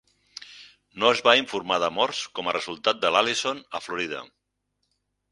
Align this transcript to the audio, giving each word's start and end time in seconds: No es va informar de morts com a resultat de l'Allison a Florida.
No 1.01 1.09
es 1.15 1.19
va 1.27 1.33
informar 1.41 1.77
de 1.83 1.89
morts 1.97 2.21
com 2.39 2.49
a 2.51 2.55
resultat 2.57 3.03
de 3.03 3.11
l'Allison 3.17 3.61
a 3.81 3.83
Florida. 3.89 4.23